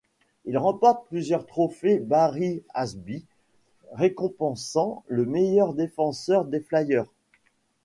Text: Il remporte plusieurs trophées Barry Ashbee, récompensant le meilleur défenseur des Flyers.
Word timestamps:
Il 0.45 0.57
remporte 0.57 1.05
plusieurs 1.09 1.45
trophées 1.45 1.99
Barry 1.99 2.63
Ashbee, 2.73 3.23
récompensant 3.93 5.03
le 5.05 5.25
meilleur 5.27 5.75
défenseur 5.75 6.45
des 6.45 6.59
Flyers. 6.59 7.05